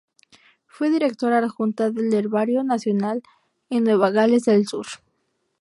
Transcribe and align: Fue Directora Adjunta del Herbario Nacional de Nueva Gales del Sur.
Fue 0.65 0.89
Directora 0.89 1.37
Adjunta 1.37 1.91
del 1.91 2.11
Herbario 2.11 2.63
Nacional 2.63 3.21
de 3.69 3.81
Nueva 3.81 4.09
Gales 4.09 4.45
del 4.45 4.65
Sur. 4.65 4.87